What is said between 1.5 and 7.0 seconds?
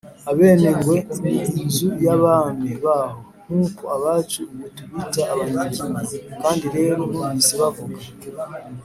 inzu y’abami baho, nk’uko abacu ubu tubita abanyiginya. kandi rero